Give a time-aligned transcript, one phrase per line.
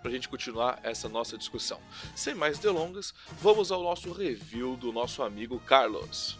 [0.00, 1.78] para a gente continuar essa nossa discussão.
[2.14, 6.38] Sem mais delongas, vamos ao nosso review do nosso amigo Carlos.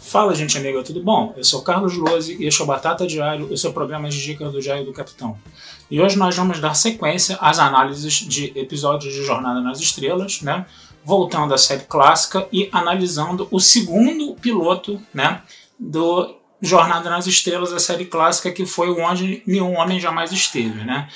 [0.00, 1.34] Fala, gente amiga, tudo bom?
[1.36, 4.52] Eu sou Carlos Lose e este é o Batata Diário, o seu programa de dicas
[4.52, 5.36] do Diário do Capitão.
[5.90, 10.66] E hoje nós vamos dar sequência às análises de episódios de Jornada nas Estrelas, né?
[11.04, 15.42] voltando à série clássica e analisando o segundo piloto né,
[15.78, 20.84] do Jornada nas Estrelas, a série clássica, que foi Onde Nenhum Homem Jamais Esteve.
[20.84, 21.08] Né?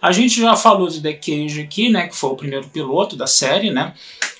[0.00, 3.26] A gente já falou de The Cage aqui, né, que foi o primeiro piloto da
[3.26, 3.92] série, né,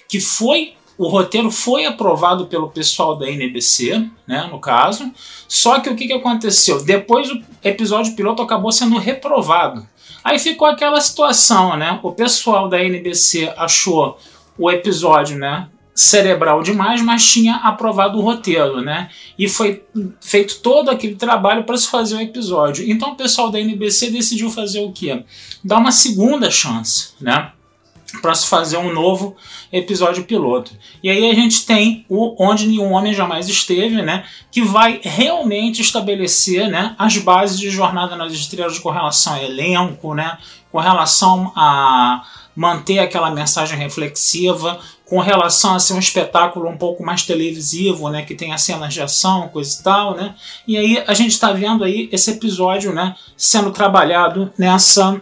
[0.09, 5.12] que foi o roteiro foi aprovado pelo pessoal da NBC, né, no caso.
[5.47, 6.83] Só que o que, que aconteceu?
[6.83, 9.87] Depois o episódio piloto acabou sendo reprovado.
[10.23, 12.01] Aí ficou aquela situação, né?
[12.03, 14.19] O pessoal da NBC achou
[14.59, 19.09] o episódio, né, cerebral demais, mas tinha aprovado o roteiro, né?
[19.39, 19.83] E foi
[20.21, 22.89] feito todo aquele trabalho para se fazer o episódio.
[22.91, 25.25] Então o pessoal da NBC decidiu fazer o quê?
[25.65, 27.51] Dar uma segunda chance, né?
[28.20, 29.36] Para se fazer um novo
[29.72, 30.72] episódio piloto.
[31.03, 35.82] E aí a gente tem o Onde Nenhum Homem Jamais Esteve, né, que vai realmente
[35.82, 40.38] estabelecer né, as bases de Jornada nas Estrelas com relação a elenco, né,
[40.71, 47.04] com relação a manter aquela mensagem reflexiva, com relação a ser um espetáculo um pouco
[47.04, 50.34] mais televisivo, né, que tenha cenas de ação, coisa e tal, né.
[50.66, 55.21] E aí a gente está vendo aí esse episódio, né, sendo trabalhado nessa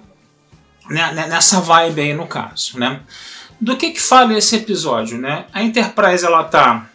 [0.88, 3.00] nessa vibe aí no caso, né?
[3.60, 5.46] Do que que fala esse episódio, né?
[5.52, 6.86] A Enterprise ela tá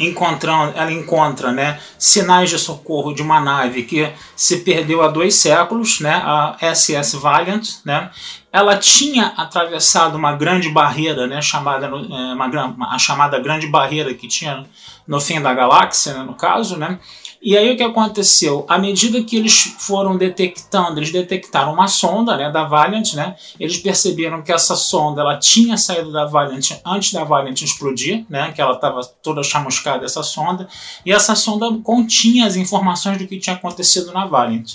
[0.00, 5.34] encontrando, ela encontra, né, sinais de socorro de uma nave que se perdeu há dois
[5.34, 8.10] séculos, né, a SS Valiant, né?
[8.52, 14.26] Ela tinha atravessado uma grande barreira, né, chamada é, uma, a chamada grande barreira que
[14.26, 14.64] tinha
[15.06, 16.98] no fim da galáxia, né, no caso, né?
[17.42, 18.66] E aí o que aconteceu?
[18.68, 23.34] À medida que eles foram detectando, eles detectaram uma sonda né, da Valiant, né?
[23.58, 28.52] Eles perceberam que essa sonda ela tinha saído da Valiant antes da Valiant explodir, né?
[28.52, 30.68] Que ela estava toda chamuscada essa sonda,
[31.04, 34.74] e essa sonda continha as informações do que tinha acontecido na Valiant.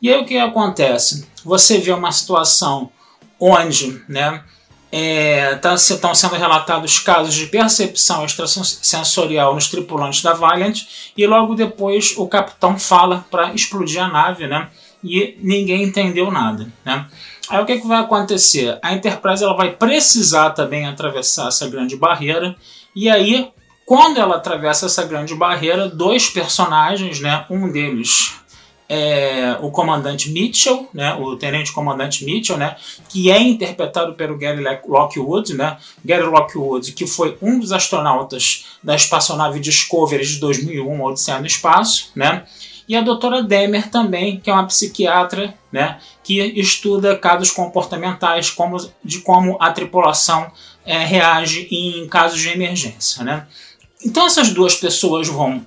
[0.00, 1.26] E aí o que acontece?
[1.44, 2.90] Você vê uma situação
[3.38, 4.42] onde, né?
[4.90, 10.82] É, tá, estão sendo relatados casos de percepção extrasensorial nos tripulantes da Valiant
[11.16, 14.68] e logo depois o capitão fala para explodir a nave, né?
[15.02, 17.06] E ninguém entendeu nada, né?
[17.48, 18.78] Aí o que, que vai acontecer?
[18.82, 22.56] A Enterprise ela vai precisar também atravessar essa grande barreira
[22.94, 23.50] e aí
[23.84, 27.46] quando ela atravessa essa grande barreira, dois personagens, né?
[27.48, 28.34] Um deles
[28.88, 32.76] é, o comandante Mitchell, né, o tenente comandante Mitchell, né,
[33.08, 38.94] que é interpretado pelo Gary Lockwood, né, Gary Lockwood, que foi um dos astronautas da
[38.94, 42.44] espaçonave Discovery de 2001, Odisseia no Espaço, né,
[42.88, 48.76] e a doutora Demer também, que é uma psiquiatra, né, que estuda casos comportamentais, como,
[49.04, 50.50] de como a tripulação
[50.84, 53.46] é, reage em casos de emergência, né.
[54.04, 55.64] Então essas duas pessoas vão,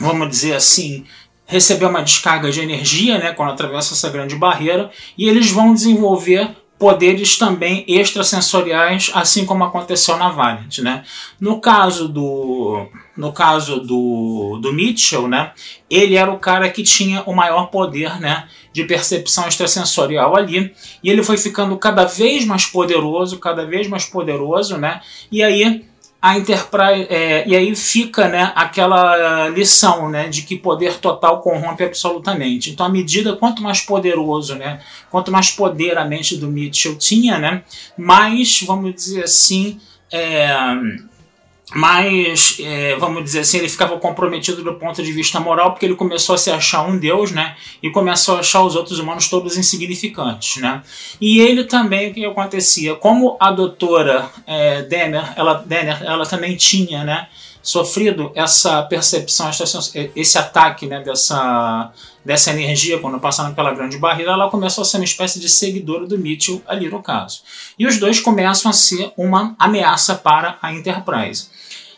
[0.00, 1.04] vamos dizer assim,
[1.46, 6.50] receber uma descarga de energia né, quando atravessa essa grande barreira e eles vão desenvolver
[6.78, 11.04] poderes também extrasensoriais, assim como aconteceu na Valiant, né?
[11.40, 15.52] No caso do no caso do, do Mitchell, né?
[15.88, 21.08] Ele era o cara que tinha o maior poder, né, de percepção extrasensorial ali, e
[21.08, 25.00] ele foi ficando cada vez mais poderoso, cada vez mais poderoso, né?
[25.32, 25.86] E aí
[26.26, 31.84] a Enterprise é, e aí fica né, aquela lição né, de que poder total corrompe
[31.84, 32.70] absolutamente.
[32.70, 37.38] Então, à medida quanto mais poderoso, né, quanto mais poder a mente do Mitchell tinha,
[37.38, 37.62] né,
[37.96, 39.80] mais, vamos dizer assim,
[40.10, 40.48] é,
[41.74, 45.96] mas é, vamos dizer assim, ele ficava comprometido do ponto de vista moral porque ele
[45.96, 47.56] começou a se achar um deus, né?
[47.82, 50.80] E começou a achar os outros humanos todos insignificantes, né?
[51.20, 52.94] E ele também, o que acontecia?
[52.94, 57.26] Como a doutora é, Denner, ela, Denner, ela também tinha, né?
[57.60, 59.50] Sofrido essa percepção,
[60.14, 61.00] esse ataque, né?
[61.00, 61.90] Dessa,
[62.24, 66.06] dessa energia quando passaram pela grande barreira, ela começou a ser uma espécie de seguidora
[66.06, 67.42] do Mitchell ali no caso.
[67.76, 71.55] E os dois começam a ser uma ameaça para a Enterprise.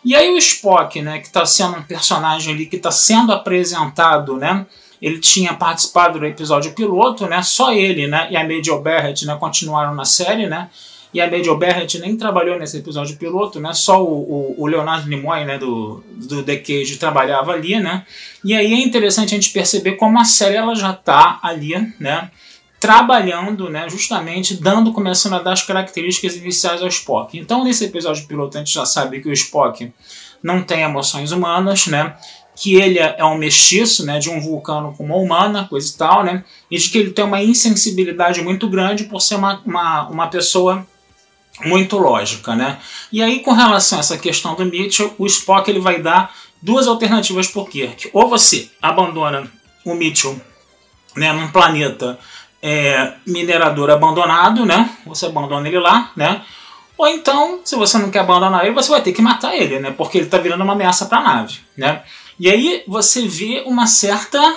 [0.09, 4.39] E aí o Spock, né, que está sendo um personagem ali que está sendo apresentado,
[4.39, 4.65] né,
[5.03, 9.37] ele tinha participado do episódio piloto, né, só ele, né, e a Major Barrett, né,
[9.39, 10.71] continuaram na série, né,
[11.13, 15.07] e a Major Barrett nem trabalhou nesse episódio piloto, né, só o, o, o Leonardo
[15.07, 18.07] Nimoy, né, do, do The Cage trabalhava ali, né,
[18.43, 22.31] e aí é interessante a gente perceber como a série ela já está ali, né,
[22.81, 27.37] trabalhando, né, justamente dando, começando a dar as características iniciais ao Spock.
[27.39, 29.93] Então, nesse episódio piloto, a gente já sabe que o Spock
[30.43, 32.15] não tem emoções humanas, né,
[32.55, 36.25] que ele é um mestiço, né, de um vulcano com uma humana, coisa e tal,
[36.25, 40.27] né, e de que ele tem uma insensibilidade muito grande por ser uma, uma, uma
[40.29, 40.87] pessoa
[41.65, 42.79] muito lógica, né.
[43.11, 46.33] E aí, com relação a essa questão do Mitchell, o Spock ele vai dar
[46.63, 48.11] duas alternativas por Kirk.
[48.13, 49.51] Ou você abandona
[49.85, 50.41] o Mitchell
[51.17, 52.19] né, num planeta
[52.63, 54.91] é, minerador abandonado, né?
[55.07, 56.43] Você abandona ele lá, né?
[56.97, 59.93] Ou então, se você não quer abandonar ele, você vai ter que matar ele, né?
[59.93, 62.03] Porque ele está virando uma ameaça para a nave, né?
[62.39, 64.57] E aí você vê uma certa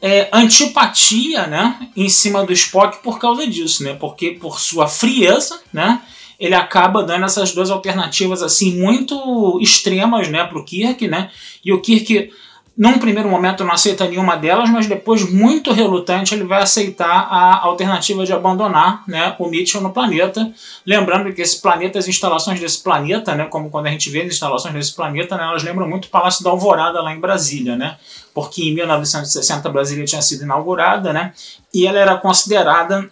[0.00, 1.88] é, antipatia, né?
[1.96, 3.94] Em cima do Spock por causa disso, né?
[3.94, 6.02] Porque por sua frieza, né?
[6.38, 10.42] Ele acaba dando essas duas alternativas assim muito extremas, né?
[10.42, 11.30] Para o Kirk, né?
[11.64, 12.32] E o Kirk
[12.76, 17.64] num primeiro momento não aceita nenhuma delas, mas depois, muito relutante, ele vai aceitar a
[17.64, 20.50] alternativa de abandonar né, o Mitchell no planeta.
[20.86, 24.28] Lembrando que esse planeta, as instalações desse planeta, né, como quando a gente vê as
[24.28, 27.96] instalações desse planeta, né, elas lembram muito o Palácio da Alvorada lá em Brasília, né?
[28.34, 31.34] Porque em 1960 Brasília tinha sido inaugurada, né?
[31.74, 33.10] E ela era considerada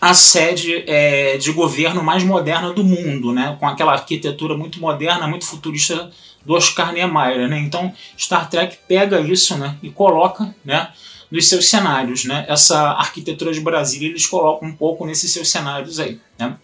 [0.00, 3.56] a sede é, de governo mais moderna do mundo, né?
[3.58, 6.10] Com aquela arquitetura muito moderna, muito futurista
[6.44, 7.58] do Oscar Niemeyer, né?
[7.58, 10.90] Então Star Trek pega isso, né, e coloca, né,
[11.30, 12.44] nos seus cenários, né?
[12.48, 16.56] Essa arquitetura de Brasília eles colocam um pouco nesses seus cenários aí, né?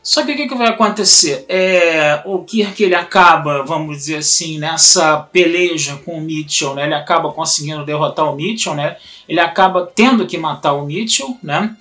[0.00, 1.44] Só que o que, que vai acontecer?
[1.48, 6.84] É, o Kirk ele acaba, vamos dizer assim, nessa peleja com o Mitchell, né?
[6.84, 8.96] Ele acaba conseguindo derrotar o Mitchell, né?
[9.28, 11.76] Ele acaba tendo que matar o Mitchell, né?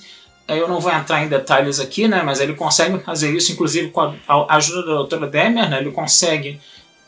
[0.47, 2.21] Eu não vou entrar em detalhes aqui, né?
[2.23, 5.79] Mas ele consegue fazer isso, inclusive com a ajuda da doutora Demer, né?
[5.79, 6.59] Ele consegue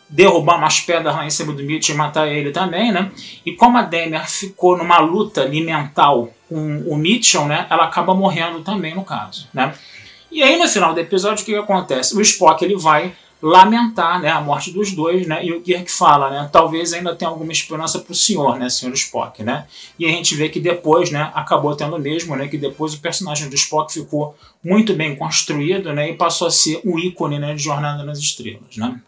[0.09, 3.11] derrubar umas pedras lá em cima do Mitch e matar ele também, né?
[3.45, 7.67] E como a Demer ficou numa luta ali mental com o Mitchell, né?
[7.69, 9.73] Ela acaba morrendo também no caso, né?
[10.31, 12.15] E aí no final do episódio o que, que acontece?
[12.15, 15.45] O Spock ele vai lamentar né, a morte dos dois, né?
[15.45, 16.49] E o Kirk fala, né?
[16.51, 19.65] Talvez ainda tenha alguma esperança para o senhor, né, senhor Spock, né?
[19.97, 22.47] E a gente vê que depois, né, acabou tendo mesmo, né?
[22.47, 26.09] Que depois o personagem do Spock ficou muito bem construído, né?
[26.09, 28.99] E passou a ser um ícone, né, de Jornada nas Estrelas, né?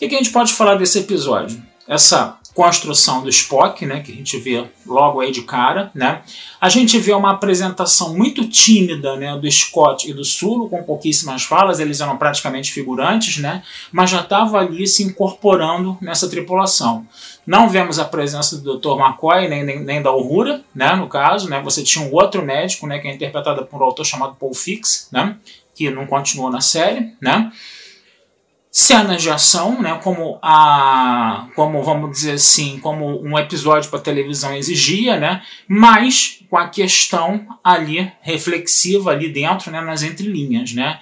[0.00, 1.62] que, que a gente pode falar desse episódio?
[1.86, 6.22] Essa construção do Spock, né, que a gente vê logo aí de cara, né?
[6.60, 11.44] A gente vê uma apresentação muito tímida, né, do Scott e do Sulo, com pouquíssimas
[11.44, 13.62] falas, eles eram praticamente figurantes, né?
[13.92, 17.06] Mas já estava ali se incorporando nessa tripulação.
[17.46, 18.98] Não vemos a presença do Dr.
[19.00, 21.60] McCoy, nem, nem, nem da Uhura, né, no caso, né?
[21.62, 25.08] Você tinha um outro médico, né, que é interpretado por um autor chamado Paul Fix,
[25.12, 25.36] né?
[25.74, 27.50] Que não continuou na série, né?
[28.70, 34.54] Cenas de ação, né, como a, como vamos dizer assim, como um episódio para televisão
[34.54, 41.00] exigia, né, mas com a questão ali reflexiva ali dentro, né, nas entrelinhas, né,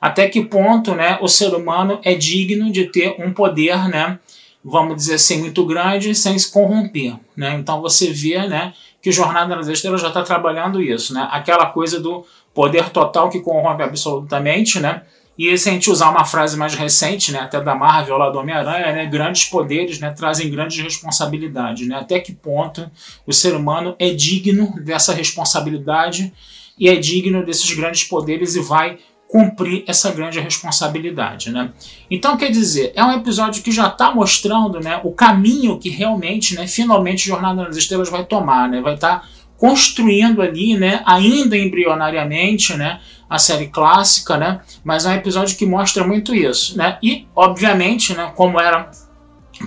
[0.00, 4.18] até que ponto, né, o ser humano é digno de ter um poder, né,
[4.64, 8.72] vamos dizer assim, muito grande sem se corromper, né, então você vê, né,
[9.02, 12.24] que o Jornada nas Estrelas já está trabalhando isso, né, aquela coisa do
[12.54, 15.02] poder total que corrompe absolutamente, né,
[15.40, 18.38] e se a gente usar uma frase mais recente, né, até da Marvel, lá do
[18.38, 21.88] Homem-Aranha, né, grandes poderes né, trazem grandes responsabilidades.
[21.88, 21.96] Né?
[21.96, 22.90] Até que ponto
[23.26, 26.30] o ser humano é digno dessa responsabilidade
[26.78, 31.72] e é digno desses grandes poderes e vai cumprir essa grande responsabilidade, né?
[32.10, 36.56] Então, quer dizer, é um episódio que já está mostrando, né, o caminho que realmente,
[36.56, 38.80] né, finalmente Jornada nas Estrelas vai tomar, né?
[38.80, 39.28] Vai estar tá
[39.60, 42.98] construindo ali, né, ainda embrionariamente, né,
[43.28, 48.14] a série clássica, né, mas é um episódio que mostra muito isso, né, e obviamente,
[48.14, 48.90] né, como era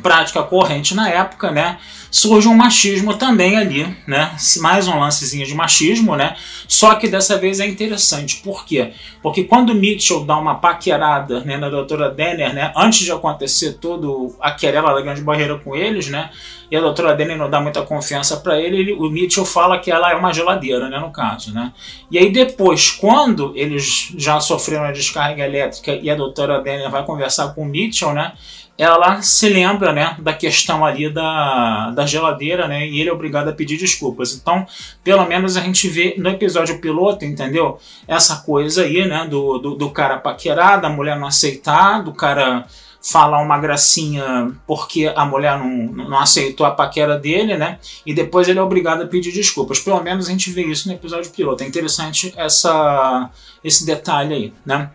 [0.01, 1.77] prática corrente na época, né,
[2.13, 4.35] surge um machismo também ali, né?
[4.59, 6.35] Mais um lancezinho de machismo, né?
[6.67, 8.35] Só que dessa vez é interessante.
[8.43, 8.93] Por quê?
[9.23, 12.71] Porque quando Mitchell dá uma paquerada né, na doutora Denner, né?
[12.77, 16.29] Antes de acontecer todo a querela da grande barreira com eles, né?
[16.71, 19.91] E a doutora Denner não dá muita confiança para ele, ele, o Mitchell fala que
[19.91, 20.99] ela é uma geladeira, né?
[20.99, 21.71] No caso, né?
[22.09, 27.05] E aí depois, quando eles já sofreram a descarga elétrica e a doutora Denner vai
[27.05, 28.33] conversar com o Mitchell, né?
[28.77, 33.47] ela se lembra né, da questão ali da, da geladeira, né, e ele é obrigado
[33.49, 34.33] a pedir desculpas.
[34.33, 34.65] Então,
[35.03, 37.79] pelo menos a gente vê no episódio piloto, entendeu?
[38.07, 42.65] Essa coisa aí, né, do, do, do cara paquerar, da mulher não aceitar, do cara
[43.03, 47.77] falar uma gracinha porque a mulher não, não aceitou a paquera dele, né?
[48.05, 49.79] E depois ele é obrigado a pedir desculpas.
[49.79, 51.63] Pelo menos a gente vê isso no episódio piloto.
[51.63, 53.29] É interessante essa,
[53.61, 54.89] esse detalhe aí, né?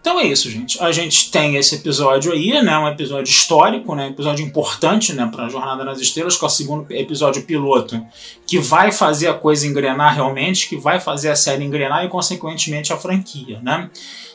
[0.00, 0.82] Então é isso, gente.
[0.82, 2.76] A gente tem esse episódio aí, né?
[2.76, 4.08] Um episódio histórico, né?
[4.08, 5.28] Episódio importante, né?
[5.30, 8.04] Para a Jornada nas Estrelas, que é o segundo episódio piloto,
[8.44, 12.92] que vai fazer a coisa engrenar realmente, que vai fazer a série engrenar e, consequentemente,
[12.92, 13.90] a franquia, né?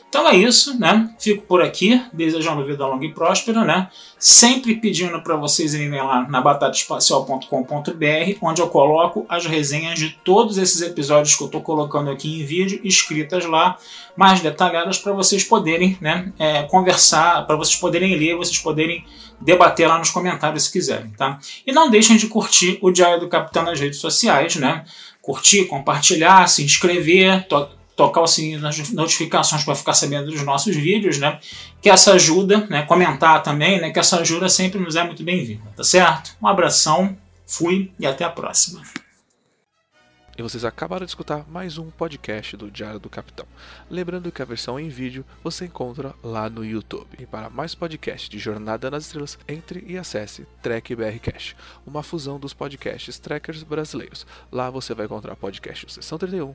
[0.08, 1.10] Então é isso, né?
[1.18, 3.90] Fico por aqui, desejando vida longa e próspera, né?
[4.18, 10.56] Sempre pedindo para vocês irem lá na batataespacial.com.br, onde eu coloco as resenhas de todos
[10.56, 13.76] esses episódios que eu estou colocando aqui em vídeo, escritas lá,
[14.16, 16.32] mais detalhadas para vocês poderem, né?
[16.38, 19.04] É, conversar, para vocês poderem ler, vocês poderem
[19.38, 21.38] debater lá nos comentários se quiserem, tá?
[21.66, 24.86] E não deixem de curtir o Diário do Capitão nas redes sociais, né?
[25.20, 27.46] Curtir, compartilhar, se inscrever,
[27.98, 31.40] tocar o sininho das notificações para ficar sabendo dos nossos vídeos, né?
[31.82, 32.82] Que essa ajuda, né?
[32.82, 33.90] Comentar também, né?
[33.90, 36.36] Que essa ajuda sempre nos é muito bem-vinda, tá certo?
[36.40, 38.80] Um abração, fui e até a próxima.
[40.38, 43.44] E vocês acabaram de escutar mais um podcast do Diário do Capitão.
[43.90, 47.08] Lembrando que a versão em vídeo você encontra lá no YouTube.
[47.18, 52.04] E para mais podcasts de Jornada nas Estrelas, entre e acesse Trek BR Cash, uma
[52.04, 54.24] fusão dos podcasts trackers brasileiros.
[54.52, 56.54] Lá você vai encontrar podcast Sessão 31,